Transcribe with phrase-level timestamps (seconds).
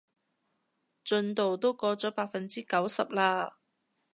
[0.03, 0.05] 進
[1.35, 3.59] 度都過咗百分之九十啦